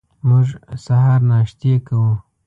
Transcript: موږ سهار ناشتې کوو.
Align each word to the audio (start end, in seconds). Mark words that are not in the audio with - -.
موږ 0.27 0.47
سهار 0.85 1.19
ناشتې 1.29 1.73
کوو. 1.87 2.13